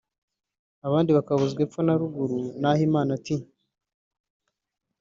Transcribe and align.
abandi 0.87 1.09
bakabuzwa 1.17 1.59
epfo 1.65 1.79
na 1.87 1.93
ruguru 1.99 2.37
(Nahimana 2.61 3.13
T 3.23 3.27